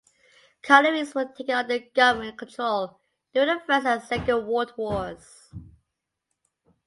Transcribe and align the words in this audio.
Collieries 0.63 1.13
were 1.13 1.25
taken 1.25 1.53
under 1.57 1.77
government 1.77 2.35
control 2.35 2.99
during 3.35 3.59
the 3.59 3.63
First 3.67 3.85
and 3.85 4.01
Second 4.01 4.47
World 4.47 4.73
Wars. 4.75 5.53